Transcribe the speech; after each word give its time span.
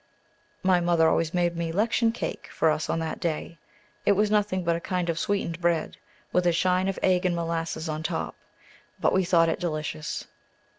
My 0.63 0.79
mother 0.79 1.07
always 1.07 1.31
made 1.31 1.53
"'Lection 1.55 2.11
cake" 2.11 2.49
for 2.51 2.71
us 2.71 2.89
on 2.89 2.97
that 2.97 3.19
day. 3.19 3.59
It 4.03 4.13
was 4.13 4.31
nothing 4.31 4.63
but 4.63 4.75
a 4.75 4.79
kind 4.79 5.11
of 5.11 5.19
sweetened 5.19 5.61
bread 5.61 5.95
with 6.33 6.47
a 6.47 6.51
shine 6.51 6.87
of 6.87 6.97
egg 7.03 7.23
and 7.23 7.35
molasses 7.35 7.87
on 7.87 8.01
top; 8.01 8.33
but 8.99 9.13
we 9.13 9.23
thought 9.23 9.47
it 9.47 9.59
delicious. 9.59 10.25